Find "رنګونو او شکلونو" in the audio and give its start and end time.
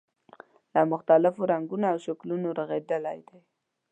1.53-2.47